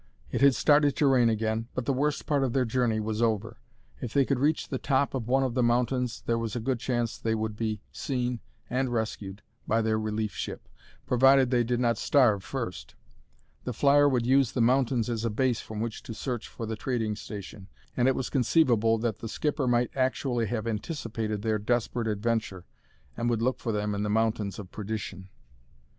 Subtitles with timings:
[0.31, 3.59] It had started to rain again, but the worst part of their journey was over.
[4.01, 6.79] If they could reach the top of one of the mountains there was a good
[6.79, 10.67] chance that they would be seen and rescued by their relief ship,
[11.05, 12.95] provided they did not starve first.
[13.63, 16.75] The flyer would use the mountains as a base from which to search for the
[16.75, 22.07] trading station, and it was conceivable that the skipper might actually have anticipated their desperate
[22.07, 22.65] adventure
[23.15, 25.29] and would look for them in the Mountains of Perdition.